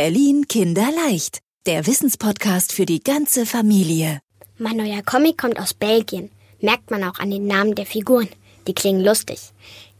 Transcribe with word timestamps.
Berlin 0.00 0.46
Kinderleicht, 0.46 1.40
der 1.66 1.88
Wissenspodcast 1.88 2.72
für 2.72 2.86
die 2.86 3.00
ganze 3.00 3.44
Familie. 3.44 4.20
Mein 4.56 4.76
neuer 4.76 5.02
Comic 5.02 5.38
kommt 5.38 5.58
aus 5.58 5.74
Belgien. 5.74 6.30
Merkt 6.60 6.92
man 6.92 7.02
auch 7.02 7.18
an 7.18 7.32
den 7.32 7.48
Namen 7.48 7.74
der 7.74 7.84
Figuren. 7.84 8.28
Die 8.68 8.74
klingen 8.74 9.02
lustig. 9.02 9.40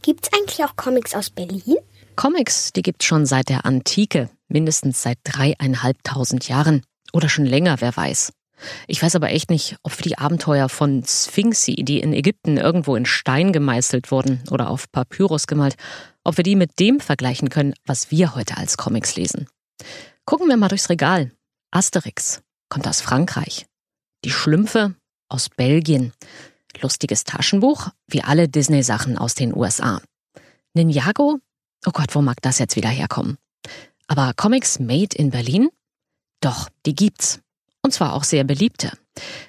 Gibt's 0.01 0.29
eigentlich 0.31 0.63
auch 0.63 0.77
Comics 0.77 1.13
aus 1.15 1.29
Berlin? 1.29 1.75
Comics, 2.15 2.71
die 2.71 2.81
gibt's 2.81 3.03
schon 3.03 3.25
seit 3.25 3.49
der 3.49 3.65
Antike, 3.65 4.29
mindestens 4.47 5.01
seit 5.01 5.17
dreieinhalbtausend 5.25 6.47
Jahren. 6.47 6.81
Oder 7.11 7.27
schon 7.27 7.45
länger, 7.45 7.81
wer 7.81 7.93
weiß. 7.93 8.31
Ich 8.87 9.03
weiß 9.03 9.17
aber 9.17 9.31
echt 9.31 9.49
nicht, 9.49 9.75
ob 9.83 9.91
für 9.91 10.03
die 10.03 10.17
Abenteuer 10.17 10.69
von 10.69 11.03
Sphinxi, 11.05 11.75
die 11.75 11.99
in 11.99 12.13
Ägypten 12.13 12.55
irgendwo 12.55 12.95
in 12.95 13.05
Stein 13.05 13.51
gemeißelt 13.51 14.11
wurden 14.11 14.45
oder 14.49 14.69
auf 14.69 14.89
Papyrus 14.93 15.45
gemalt, 15.45 15.75
ob 16.23 16.37
wir 16.37 16.45
die 16.45 16.55
mit 16.55 16.79
dem 16.79 17.01
vergleichen 17.01 17.49
können, 17.49 17.73
was 17.85 18.11
wir 18.11 18.33
heute 18.33 18.55
als 18.55 18.77
Comics 18.77 19.17
lesen. 19.17 19.49
Gucken 20.25 20.47
wir 20.47 20.57
mal 20.57 20.67
durchs 20.67 20.89
Regal. 20.89 21.31
Asterix 21.71 22.41
kommt 22.69 22.87
aus 22.87 23.01
Frankreich. 23.01 23.65
Die 24.23 24.31
Schlümpfe 24.31 24.95
aus 25.29 25.49
Belgien. 25.49 26.13
Lustiges 26.81 27.23
Taschenbuch, 27.23 27.89
wie 28.07 28.23
alle 28.23 28.47
Disney-Sachen 28.47 29.17
aus 29.17 29.35
den 29.35 29.55
USA. 29.55 30.01
Ninjago? 30.73 31.39
Oh 31.85 31.91
Gott, 31.91 32.13
wo 32.15 32.21
mag 32.21 32.41
das 32.41 32.59
jetzt 32.59 32.75
wieder 32.75 32.89
herkommen? 32.89 33.37
Aber 34.07 34.33
Comics 34.35 34.79
made 34.79 35.15
in 35.15 35.29
Berlin? 35.29 35.69
Doch, 36.41 36.69
die 36.85 36.95
gibt's 36.95 37.39
und 37.81 37.91
zwar 37.91 38.13
auch 38.13 38.23
sehr 38.23 38.43
beliebte. 38.43 38.91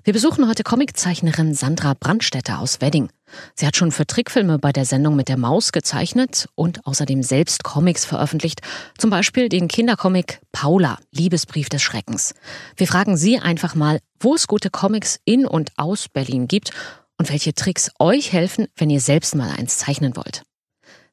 Wir 0.04 0.12
besuchen 0.12 0.48
heute 0.48 0.62
Comiczeichnerin 0.62 1.54
Sandra 1.54 1.94
Brandstätter 1.94 2.58
aus 2.58 2.80
Wedding. 2.80 3.08
Sie 3.54 3.66
hat 3.66 3.76
schon 3.76 3.92
für 3.92 4.06
Trickfilme 4.06 4.58
bei 4.58 4.72
der 4.72 4.84
Sendung 4.84 5.14
mit 5.14 5.28
der 5.28 5.36
Maus 5.36 5.72
gezeichnet 5.72 6.48
und 6.54 6.84
außerdem 6.86 7.22
selbst 7.22 7.62
Comics 7.62 8.04
veröffentlicht, 8.04 8.62
zum 8.98 9.10
Beispiel 9.10 9.48
den 9.48 9.68
Kindercomic 9.68 10.40
Paula, 10.52 10.98
Liebesbrief 11.12 11.68
des 11.68 11.82
Schreckens. 11.82 12.34
Wir 12.76 12.86
fragen 12.86 13.16
Sie 13.16 13.38
einfach 13.38 13.74
mal, 13.74 14.00
wo 14.18 14.34
es 14.34 14.48
gute 14.48 14.70
Comics 14.70 15.20
in 15.24 15.46
und 15.46 15.72
aus 15.76 16.08
Berlin 16.08 16.48
gibt 16.48 16.72
und 17.18 17.30
welche 17.30 17.54
Tricks 17.54 17.90
euch 17.98 18.32
helfen, 18.32 18.66
wenn 18.76 18.90
ihr 18.90 19.00
selbst 19.00 19.34
mal 19.34 19.50
eins 19.50 19.78
zeichnen 19.78 20.16
wollt. 20.16 20.42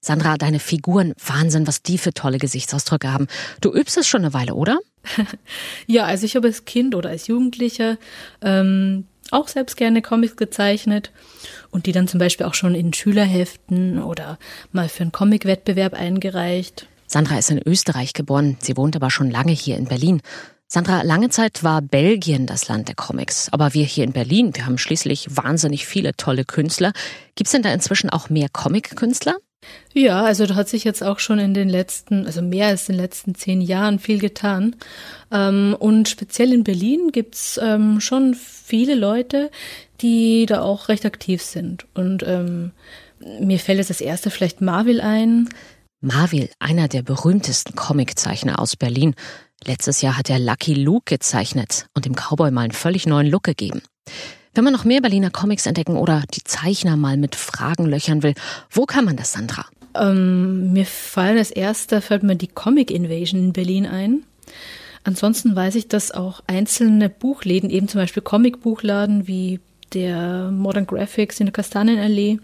Sandra, 0.08 0.38
deine 0.38 0.59
Figuren, 0.59 1.13
Wahnsinn, 1.25 1.67
was 1.67 1.83
die 1.83 1.97
für 1.97 2.13
tolle 2.13 2.38
Gesichtsausdrücke 2.38 3.11
haben. 3.11 3.27
Du 3.59 3.73
übst 3.73 3.97
es 3.97 4.08
schon 4.08 4.22
eine 4.22 4.33
Weile, 4.33 4.53
oder? 4.53 4.80
ja, 5.86 6.05
also 6.05 6.25
ich 6.25 6.38
habe 6.38 6.47
als 6.47 6.64
Kind 6.64 6.95
oder 6.95 7.09
als 7.09 7.27
Jugendlicher 7.27 7.97
ähm, 8.41 9.03
auch 9.31 9.49
selbst 9.49 9.75
gerne 9.75 10.02
Comics 10.02 10.38
gezeichnet 10.38 11.11
und 11.72 11.88
die 11.88 11.91
dann 11.91 12.08
zum 12.08 12.22
Beispiel 12.22 12.45
auch 12.45 12.53
schon 12.53 12.73
in 12.73 12.94
Schülerheften 12.94 14.02
oder 14.02 14.39
mal 14.72 14.88
für 14.88 15.02
einen 15.02 15.11
Comicwettbewerb 15.11 15.94
eingereicht. 15.94 16.88
Sandra 17.05 17.38
ist 17.38 17.52
in 17.52 17.61
Österreich 17.66 18.14
geboren, 18.14 18.55
sie 18.61 18.77
wohnt 18.77 18.95
aber 18.95 19.11
schon 19.11 19.30
lange 19.30 19.52
hier 19.52 19.75
in 19.75 19.89
Berlin. 19.89 20.21
Sandra, 20.69 21.02
lange 21.02 21.30
Zeit 21.31 21.66
war 21.66 21.81
Belgien 21.81 22.45
das 22.45 22.69
Land 22.69 22.88
der 22.88 22.95
Comics, 22.95 23.49
aber 23.52 23.73
wir 23.73 23.83
hier 23.83 24.05
in 24.05 24.14
Berlin, 24.14 24.55
wir 24.55 24.67
haben 24.67 24.77
schließlich 24.77 25.36
wahnsinnig 25.36 25.86
viele 25.86 26.16
tolle 26.16 26.45
Künstler. 26.45 26.94
Gibt 27.36 27.47
es 27.47 27.52
denn 27.52 27.61
da 27.61 27.73
inzwischen 27.73 28.09
auch 28.09 28.30
mehr 28.30 28.47
Comic-Künstler? 28.49 29.36
Ja, 29.94 30.23
also 30.23 30.46
da 30.46 30.56
hat 30.56 30.70
sich 30.70 30.84
jetzt 30.84 31.04
auch 31.04 31.20
schon 31.20 31.40
in 31.40 31.54
den 31.54 31.70
letzten, 31.70 32.26
also 32.26 32.42
mehr 32.42 32.68
als 32.68 32.88
in 32.88 32.96
den 32.96 33.02
letzten 33.02 33.36
zehn 33.36 33.62
Jahren 33.62 34.00
viel 34.00 34.20
getan. 34.20 34.76
Ähm, 35.32 35.76
und 35.78 36.08
speziell 36.08 36.54
in 36.54 36.64
Berlin 36.64 37.12
gibt's 37.12 37.60
ähm, 37.62 38.00
schon 38.00 38.36
viele 38.36 38.95
Leute, 38.95 39.50
die 40.02 40.45
da 40.45 40.62
auch 40.62 40.90
recht 40.90 41.06
aktiv 41.06 41.42
sind. 41.42 41.88
Und 41.95 42.23
ähm, 42.28 42.72
mir 43.40 43.60
fällt 43.60 43.80
jetzt 43.80 43.90
das 43.90 44.02
erste 44.02 44.30
vielleicht 44.30 44.62
Marvel 44.62 45.02
ein. 45.02 45.50
Marvel, 46.00 46.50
einer 46.60 46.88
der 46.88 47.02
berühmtesten 47.02 47.76
Comiczeichner 47.76 48.60
aus 48.60 48.76
Berlin. 48.76 49.16
Letztes 49.66 50.02
Jahr 50.02 50.18
hat 50.18 50.30
er 50.30 50.38
Lucky 50.38 50.76
Luke 50.76 51.06
gezeichnet 51.06 51.88
und 51.95 52.06
dem 52.06 52.14
Cowboy 52.14 52.52
mal 52.52 52.62
einen 52.62 52.72
völlig 52.72 53.08
neuen 53.08 53.28
Look 53.28 53.44
gegeben. 53.44 53.82
Wenn 54.53 54.64
man 54.64 54.73
noch 54.73 54.86
mehr 54.86 55.02
Berliner 55.02 55.30
Comics 55.30 55.66
entdecken 55.66 55.98
oder 55.98 56.23
die 56.34 56.44
Zeichner 56.44 56.98
mal 56.98 57.17
mit 57.17 57.36
Fragen 57.36 57.86
löchern 57.86 58.23
will, 58.23 58.33
wo 58.71 58.86
kann 58.86 59.05
man 59.05 59.17
das, 59.17 59.33
Sandra? 59.33 59.66
Ähm, 59.95 60.73
mir 60.73 60.86
fallen 60.86 61.38
als 61.38 61.52
erster 61.52 62.02
fällt 62.02 62.23
mir 62.23 62.36
die 62.36 62.48
Comic 62.48 62.92
Invasion 62.92 63.39
in 63.39 63.54
Berlin 63.54 63.86
ein. 63.86 64.23
Ansonsten 65.04 65.55
weiß 65.55 65.76
ich, 65.76 65.88
dass 65.88 66.11
auch 66.11 66.42
einzelne 66.48 67.10
Buchläden, 67.10 67.70
eben 67.70 67.88
zum 67.88 68.02
Beispiel 68.02 68.23
Comicbuchladen 68.23 69.27
wie 69.27 69.60
der 69.94 70.52
Modern 70.52 70.86
Graphics 70.86 71.39
in 71.39 71.45
der 71.45 71.54
Kastanienallee, 71.54 72.39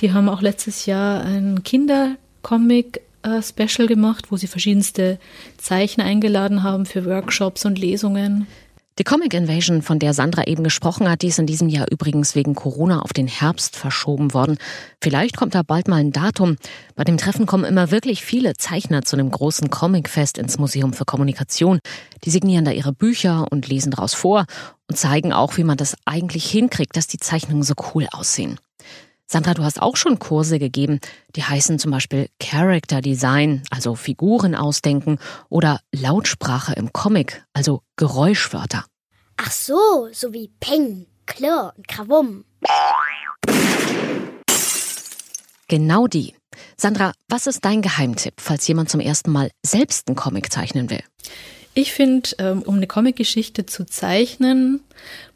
die 0.00 0.12
haben 0.12 0.28
auch 0.28 0.40
letztes 0.40 0.86
Jahr 0.86 1.22
ein 1.22 1.62
Kindercomic 1.64 3.02
äh, 3.22 3.42
Special 3.42 3.86
gemacht, 3.86 4.30
wo 4.30 4.36
sie 4.36 4.46
verschiedenste 4.46 5.18
Zeichner 5.58 6.04
eingeladen 6.04 6.62
haben 6.62 6.86
für 6.86 7.04
Workshops 7.04 7.64
und 7.66 7.78
Lesungen. 7.78 8.46
Die 8.98 9.04
Comic 9.04 9.32
Invasion, 9.32 9.80
von 9.82 10.00
der 10.00 10.12
Sandra 10.12 10.48
eben 10.48 10.64
gesprochen 10.64 11.08
hat, 11.08 11.22
die 11.22 11.28
ist 11.28 11.38
in 11.38 11.46
diesem 11.46 11.68
Jahr 11.68 11.86
übrigens 11.88 12.34
wegen 12.34 12.56
Corona 12.56 13.00
auf 13.00 13.12
den 13.12 13.28
Herbst 13.28 13.76
verschoben 13.76 14.34
worden. 14.34 14.58
Vielleicht 15.00 15.36
kommt 15.36 15.54
da 15.54 15.62
bald 15.62 15.86
mal 15.86 16.00
ein 16.00 16.10
Datum. 16.10 16.56
Bei 16.96 17.04
dem 17.04 17.16
Treffen 17.16 17.46
kommen 17.46 17.62
immer 17.62 17.92
wirklich 17.92 18.24
viele 18.24 18.54
Zeichner 18.54 19.02
zu 19.02 19.14
einem 19.14 19.30
großen 19.30 19.70
Comicfest 19.70 20.36
ins 20.36 20.58
Museum 20.58 20.94
für 20.94 21.04
Kommunikation. 21.04 21.78
Die 22.24 22.30
signieren 22.30 22.64
da 22.64 22.72
ihre 22.72 22.92
Bücher 22.92 23.46
und 23.52 23.68
lesen 23.68 23.92
daraus 23.92 24.14
vor 24.14 24.46
und 24.88 24.96
zeigen 24.96 25.32
auch, 25.32 25.56
wie 25.58 25.64
man 25.64 25.76
das 25.76 25.96
eigentlich 26.04 26.50
hinkriegt, 26.50 26.96
dass 26.96 27.06
die 27.06 27.18
Zeichnungen 27.18 27.62
so 27.62 27.74
cool 27.94 28.08
aussehen. 28.10 28.58
Sandra, 29.30 29.52
du 29.52 29.62
hast 29.62 29.82
auch 29.82 29.96
schon 29.96 30.18
Kurse 30.18 30.58
gegeben, 30.58 31.00
die 31.36 31.44
heißen 31.44 31.78
zum 31.78 31.90
Beispiel 31.90 32.30
Character 32.40 33.02
Design, 33.02 33.62
also 33.68 33.94
Figuren 33.94 34.54
ausdenken, 34.54 35.18
oder 35.50 35.80
Lautsprache 35.92 36.72
im 36.72 36.94
Comic, 36.94 37.44
also 37.52 37.82
Geräuschwörter. 37.96 38.86
Ach 39.36 39.50
so, 39.50 40.08
so 40.12 40.32
wie 40.32 40.50
Peng, 40.60 41.06
Klirr 41.26 41.74
und 41.76 41.86
Krawum. 41.86 42.46
Genau 45.68 46.06
die. 46.06 46.34
Sandra, 46.78 47.12
was 47.28 47.46
ist 47.46 47.66
dein 47.66 47.82
Geheimtipp, 47.82 48.40
falls 48.40 48.66
jemand 48.66 48.88
zum 48.88 49.00
ersten 49.00 49.30
Mal 49.30 49.50
selbst 49.62 50.08
einen 50.08 50.16
Comic 50.16 50.50
zeichnen 50.50 50.88
will? 50.88 51.02
Ich 51.78 51.92
finde, 51.92 52.30
ähm, 52.38 52.62
um 52.62 52.74
eine 52.74 52.88
Comicgeschichte 52.88 53.64
zu 53.64 53.86
zeichnen, 53.86 54.80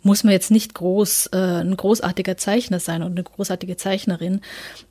muss 0.02 0.24
man 0.24 0.32
jetzt 0.32 0.50
nicht 0.50 0.74
groß 0.74 1.28
äh, 1.32 1.36
ein 1.36 1.76
großartiger 1.76 2.36
Zeichner 2.36 2.80
sein 2.80 3.04
und 3.04 3.12
eine 3.12 3.22
großartige 3.22 3.76
Zeichnerin. 3.76 4.40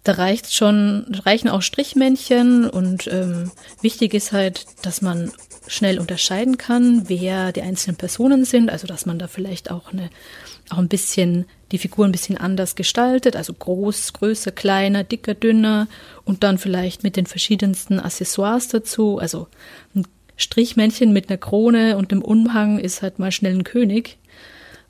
Da 0.05 0.13
reicht 0.13 0.53
schon, 0.53 1.07
reichen 1.25 1.49
auch 1.49 1.61
Strichmännchen 1.61 2.69
und 2.69 3.07
ähm, 3.07 3.51
wichtig 3.81 4.13
ist 4.13 4.31
halt, 4.31 4.65
dass 4.83 5.01
man 5.01 5.33
schnell 5.67 5.99
unterscheiden 5.99 6.57
kann, 6.57 7.09
wer 7.09 7.51
die 7.51 7.63
einzelnen 7.63 7.97
Personen 7.97 8.45
sind, 8.45 8.69
also 8.69 8.87
dass 8.87 9.05
man 9.05 9.19
da 9.19 9.27
vielleicht 9.27 9.71
auch 9.71 9.91
eine 9.91 10.09
auch 10.69 10.77
ein 10.77 10.87
bisschen 10.87 11.47
die 11.73 11.79
Figur 11.79 12.05
ein 12.05 12.13
bisschen 12.13 12.37
anders 12.37 12.75
gestaltet, 12.75 13.35
also 13.35 13.53
groß, 13.53 14.13
größer, 14.13 14.53
kleiner, 14.53 15.03
dicker, 15.03 15.33
dünner 15.33 15.89
und 16.23 16.43
dann 16.43 16.57
vielleicht 16.57 17.03
mit 17.03 17.17
den 17.17 17.25
verschiedensten 17.25 17.99
Accessoires 17.99 18.69
dazu, 18.69 19.17
also 19.17 19.47
ein 19.93 20.05
Strichmännchen 20.41 21.13
mit 21.13 21.29
einer 21.29 21.37
Krone 21.37 21.97
und 21.97 22.11
einem 22.11 22.21
Umhang 22.21 22.79
ist 22.79 23.01
halt 23.01 23.19
mal 23.19 23.31
schnell 23.31 23.53
ein 23.53 23.63
König. 23.63 24.17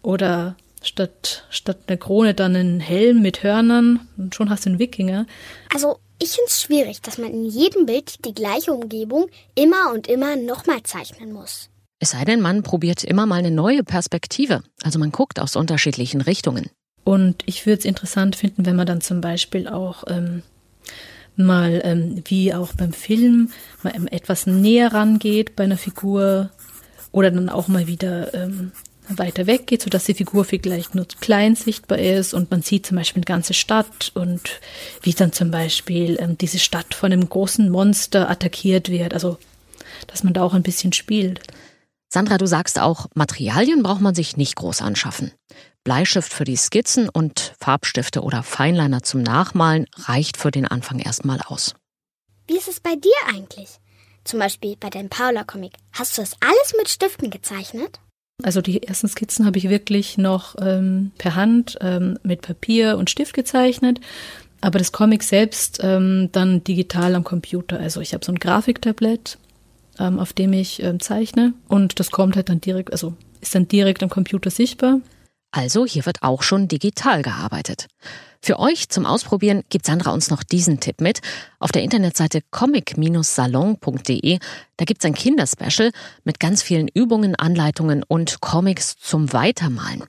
Oder 0.02 0.56
statt, 0.82 1.46
statt 1.50 1.78
einer 1.88 1.98
Krone 1.98 2.34
dann 2.34 2.56
einen 2.56 2.80
Helm 2.80 3.22
mit 3.22 3.44
Hörnern 3.44 4.08
und 4.18 4.36
schon 4.36 4.50
hast 4.50 4.66
du 4.66 4.70
einen 4.70 4.80
Wikinger. 4.80 5.26
Also 5.74 6.00
ich 6.22 6.32
finde 6.32 6.48
es 6.48 6.62
schwierig, 6.62 7.02
dass 7.02 7.18
man 7.18 7.32
in 7.32 7.46
jedem 7.46 7.86
Bild 7.86 8.26
die 8.26 8.34
gleiche 8.34 8.74
Umgebung 8.74 9.28
immer 9.56 9.92
und 9.94 10.08
immer 10.08 10.36
nochmal 10.36 10.84
zeichnen 10.84 11.32
muss. 11.32 11.70
Es 12.00 12.12
sei 12.12 12.26
denn, 12.26 12.42
man 12.42 12.64
probiert 12.64 13.04
immer 13.04 13.26
mal 13.26 13.36
eine 13.36 13.52
neue 13.52 13.84
Perspektive. 13.84 14.64
Also 14.84 14.98
man 14.98 15.12
guckt 15.12 15.40
aus 15.40 15.56
unterschiedlichen 15.56 16.22
Richtungen. 16.22 16.70
Und 17.04 17.44
ich 17.46 17.66
würde 17.66 17.80
es 17.80 17.86
interessant 17.86 18.36
finden, 18.36 18.66
wenn 18.66 18.76
man 18.76 18.88
dann 18.88 19.02
zum 19.02 19.22
Beispiel 19.22 19.68
auch 19.68 20.04
ähm, 20.08 20.44
mal 21.36 21.82
ähm, 21.84 22.24
wie 22.26 22.54
auch 22.54 22.74
beim 22.74 22.94
Film 22.94 23.52
mal 23.84 23.94
etwas 24.12 24.46
näher 24.46 24.94
rangeht 24.94 25.56
bei 25.56 25.64
einer 25.64 25.78
Figur 25.78 26.50
oder 27.12 27.32
dann 27.32 27.50
auch 27.50 27.68
mal 27.68 27.88
wieder 27.88 28.34
ähm, 28.34 28.72
weiter 29.08 29.48
weg 29.48 29.68
geht, 29.68 29.82
sodass 29.82 30.06
die 30.06 30.14
Figur 30.14 30.46
vielleicht 30.46 30.96
nur 30.96 31.08
klein 31.20 31.56
sichtbar 31.56 32.00
ist 32.00 32.34
und 32.34 32.52
man 32.52 32.62
sieht 32.62 32.86
zum 32.86 32.98
Beispiel 32.98 33.20
eine 33.20 33.26
ganze 33.26 33.54
Stadt 33.54 34.12
und 34.14 34.60
wie 35.02 35.14
dann 35.14 35.34
zum 35.34 35.52
Beispiel 35.52 36.18
ähm, 36.20 36.38
diese 36.38 36.60
Stadt 36.60 36.94
von 36.94 37.12
einem 37.12 37.28
großen 37.28 37.70
Monster 37.70 38.30
attackiert 38.30 38.90
wird. 38.90 39.14
Also, 39.14 39.38
dass 40.08 40.24
man 40.24 40.34
da 40.34 40.44
auch 40.44 40.54
ein 40.54 40.64
bisschen 40.64 40.94
spielt. 40.94 41.42
Sandra, 42.10 42.38
du 42.38 42.46
sagst 42.46 42.80
auch, 42.80 43.08
Materialien 43.14 43.84
braucht 43.84 44.02
man 44.02 44.16
sich 44.16 44.36
nicht 44.36 44.56
groß 44.56 44.82
anschaffen. 44.82 45.32
Bleistift 45.84 46.32
für 46.34 46.44
die 46.44 46.56
Skizzen 46.56 47.10
und 47.10 47.54
Farbstifte 47.60 48.22
oder 48.22 48.44
Feinliner 48.44 49.04
zum 49.04 49.22
Nachmalen 49.22 49.88
reicht 49.96 50.38
für 50.38 50.52
den 50.52 50.68
Anfang 50.68 51.00
erstmal 51.00 51.40
aus. 51.42 51.76
Wie 52.48 52.58
ist 52.58 52.68
es 52.68 52.80
bei 52.80 52.96
dir 52.96 53.12
eigentlich? 53.34 53.80
Zum 54.24 54.40
Beispiel 54.40 54.76
bei 54.80 54.90
deinem 54.90 55.10
Paula-Comic. 55.10 55.74
Hast 55.94 56.18
du 56.18 56.22
das 56.22 56.34
alles 56.42 56.74
mit 56.78 56.90
Stiften 56.90 57.30
gezeichnet? 57.30 58.00
Also 58.44 58.62
die 58.62 58.84
ersten 58.84 59.08
Skizzen 59.08 59.46
habe 59.46 59.58
ich 59.58 59.70
wirklich 59.70 60.18
noch 60.18 60.56
ähm, 60.60 61.12
per 61.18 61.36
Hand 61.36 61.78
ähm, 61.82 62.18
mit 62.24 62.42
Papier 62.42 62.98
und 62.98 63.10
Stift 63.10 63.34
gezeichnet. 63.34 64.00
Aber 64.62 64.78
das 64.78 64.92
Comic 64.92 65.24
selbst 65.24 65.80
ähm, 65.82 66.30
dann 66.32 66.64
digital 66.64 67.16
am 67.16 67.24
Computer. 67.24 67.80
Also 67.80 68.02
ich 68.02 68.14
habe 68.14 68.24
so 68.24 68.32
ein 68.32 68.40
Grafiktablett 68.40 69.38
ähm, 70.00 70.20
auf 70.20 70.34
dem 70.34 70.54
ich 70.54 70.82
ähm, 70.82 71.00
zeichne. 71.00 71.54
Und 71.68 72.00
das 72.00 72.12
kommt 72.12 72.36
halt 72.36 72.50
dann 72.50 72.62
direkt, 72.62 72.92
also 72.92 73.14
ist 73.40 73.56
dann 73.56 73.68
direkt 73.68 74.04
am 74.04 74.10
Computer 74.10 74.50
sichtbar. 74.50 75.00
Also 75.52 75.86
hier 75.86 76.06
wird 76.06 76.24
auch 76.24 76.44
schon 76.44 76.68
digital 76.68 77.22
gearbeitet. 77.22 77.88
Für 78.42 78.58
euch 78.58 78.90
zum 78.90 79.06
Ausprobieren 79.06 79.64
gibt 79.70 79.86
Sandra 79.86 80.12
uns 80.12 80.32
noch 80.32 80.42
diesen 80.42 80.80
Tipp 80.80 81.00
mit. 81.00 81.22
Auf 81.60 81.72
der 81.72 81.84
Internetseite 81.84 82.42
comic-salon.de, 82.50 84.40
da 84.78 84.86
gibt's 84.86 85.06
ein 85.06 85.14
Kinderspecial 85.14 85.92
mit 86.24 86.40
ganz 86.40 86.64
vielen 86.64 86.88
Übungen, 86.88 87.36
Anleitungen 87.36 88.02
und 88.04 88.42
Comics 88.42 88.96
zum 88.98 89.32
Weitermalen. 89.32 90.06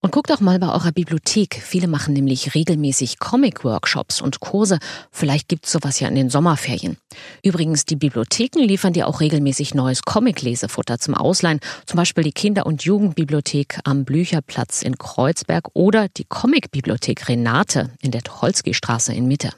Und 0.00 0.12
guckt 0.12 0.30
auch 0.32 0.40
mal 0.40 0.58
bei 0.58 0.68
eurer 0.68 0.92
Bibliothek. 0.92 1.60
Viele 1.62 1.88
machen 1.88 2.14
nämlich 2.14 2.54
regelmäßig 2.54 3.18
Comic-Workshops 3.18 4.20
und 4.20 4.40
Kurse. 4.40 4.78
Vielleicht 5.10 5.48
gibt's 5.48 5.72
sowas 5.72 6.00
ja 6.00 6.08
in 6.08 6.14
den 6.14 6.30
Sommerferien. 6.30 6.96
Übrigens, 7.42 7.84
die 7.84 7.96
Bibliotheken 7.96 8.60
liefern 8.60 8.92
dir 8.92 9.06
auch 9.06 9.20
regelmäßig 9.20 9.74
neues 9.74 10.02
Comic-Lesefutter 10.02 10.98
zum 10.98 11.14
Ausleihen. 11.14 11.60
Zum 11.86 11.96
Beispiel 11.96 12.24
die 12.24 12.32
Kinder- 12.32 12.66
und 12.66 12.84
Jugendbibliothek 12.84 13.80
am 13.84 14.04
Blücherplatz 14.04 14.82
in 14.82 14.98
Kreuzberg 14.98 15.68
oder 15.74 16.08
die 16.08 16.24
Comic-Bibliothek 16.24 17.28
Renate 17.28 17.90
in 18.00 18.10
der 18.10 18.22
Tucholsky-Straße 18.22 19.12
in 19.12 19.26
Mitte. 19.26 19.52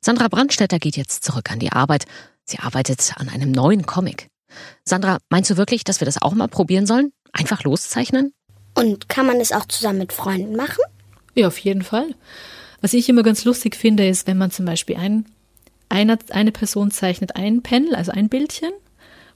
Sandra 0.00 0.28
Brandstätter 0.28 0.78
geht 0.78 0.96
jetzt 0.96 1.24
zurück 1.24 1.50
an 1.50 1.58
die 1.58 1.72
Arbeit. 1.72 2.04
Sie 2.44 2.58
arbeitet 2.58 3.12
an 3.16 3.28
einem 3.28 3.50
neuen 3.50 3.84
Comic. 3.84 4.28
Sandra, 4.84 5.18
meinst 5.28 5.50
du 5.50 5.56
wirklich, 5.56 5.84
dass 5.84 6.00
wir 6.00 6.06
das 6.06 6.22
auch 6.22 6.34
mal 6.34 6.48
probieren 6.48 6.86
sollen? 6.86 7.12
Einfach 7.32 7.64
loszeichnen? 7.64 8.32
Und 8.78 9.08
kann 9.08 9.26
man 9.26 9.40
es 9.40 9.52
auch 9.52 9.66
zusammen 9.66 9.98
mit 9.98 10.12
Freunden 10.12 10.54
machen? 10.54 10.82
Ja, 11.34 11.48
auf 11.48 11.58
jeden 11.58 11.82
Fall. 11.82 12.14
Was 12.80 12.94
ich 12.94 13.08
immer 13.08 13.22
ganz 13.22 13.44
lustig 13.44 13.74
finde, 13.74 14.06
ist, 14.06 14.26
wenn 14.26 14.38
man 14.38 14.50
zum 14.50 14.66
Beispiel 14.66 14.96
ein, 14.96 15.26
eine, 15.88 16.18
eine 16.30 16.52
Person 16.52 16.90
zeichnet 16.90 17.36
ein 17.36 17.62
Panel, 17.62 17.94
also 17.94 18.12
ein 18.12 18.28
Bildchen, 18.28 18.70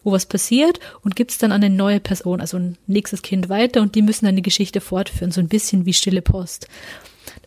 wo 0.04 0.12
was 0.12 0.26
passiert 0.26 0.78
und 1.02 1.16
gibt 1.16 1.32
es 1.32 1.38
dann 1.38 1.52
an 1.52 1.62
eine 1.62 1.74
neue 1.74 2.00
Person, 2.00 2.40
also 2.40 2.56
ein 2.56 2.78
nächstes 2.86 3.22
Kind 3.22 3.48
weiter 3.48 3.80
und 3.82 3.94
die 3.94 4.02
müssen 4.02 4.26
dann 4.26 4.36
die 4.36 4.42
Geschichte 4.42 4.80
fortführen, 4.80 5.32
so 5.32 5.40
ein 5.40 5.48
bisschen 5.48 5.86
wie 5.86 5.92
stille 5.92 6.22
Post. 6.22 6.68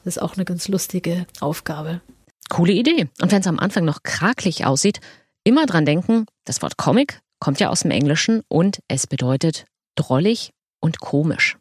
Das 0.03 0.17
ist 0.17 0.21
auch 0.21 0.35
eine 0.35 0.45
ganz 0.45 0.67
lustige 0.67 1.25
Aufgabe. 1.39 2.01
Coole 2.49 2.73
Idee. 2.73 3.07
Und 3.21 3.31
wenn 3.31 3.41
es 3.41 3.47
am 3.47 3.59
Anfang 3.59 3.85
noch 3.85 4.03
krakelig 4.03 4.65
aussieht, 4.65 4.99
immer 5.43 5.65
dran 5.65 5.85
denken, 5.85 6.25
das 6.43 6.61
Wort 6.61 6.77
Comic 6.77 7.21
kommt 7.39 7.59
ja 7.59 7.69
aus 7.69 7.81
dem 7.81 7.91
Englischen 7.91 8.41
und 8.47 8.79
es 8.87 9.07
bedeutet 9.07 9.65
drollig 9.95 10.51
und 10.79 10.99
komisch. 10.99 11.57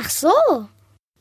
Ach 0.00 0.10
so. 0.10 0.30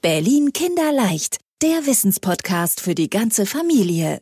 Berlin 0.04 0.54
Kinderleicht, 0.54 1.40
der 1.64 1.88
Wissenspodcast 1.88 2.80
für 2.80 2.94
die 2.94 3.10
ganze 3.10 3.48
Familie. 3.48 4.22